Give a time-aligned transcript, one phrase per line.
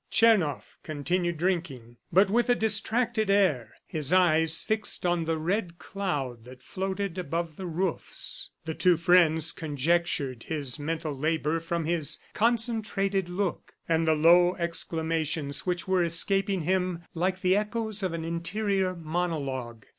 [0.09, 6.43] Tchernoff continued drinking, but with a distracted air, his eyes fixed on the red cloud
[6.43, 8.49] that floated over the roofs.
[8.65, 15.67] The two friends conjectured his mental labor from his concentrated look, and the low exclamations
[15.67, 19.85] which were escaping him like the echoes of an interior monologue.